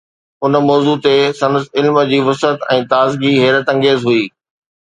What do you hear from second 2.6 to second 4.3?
۽ تازگي حيرت انگيز هئي.